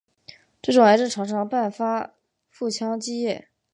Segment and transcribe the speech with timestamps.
[0.63, 2.15] 这种癌症常常伴发
[2.49, 3.49] 腹腔积液。